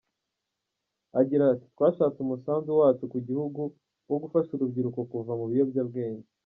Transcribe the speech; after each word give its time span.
Agira 1.19 1.43
ati 1.53 1.65
“Twashatse 1.73 2.17
umusanzu 2.21 2.69
wacu 2.79 3.03
ku 3.11 3.17
gihugu 3.27 3.61
wo 4.09 4.17
gufasha 4.23 4.49
urubyiruko 4.53 4.99
kuva 5.11 5.31
mu 5.39 5.45
biyobyabwenge. 5.51 6.27